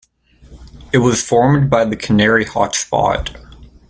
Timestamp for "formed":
1.21-1.69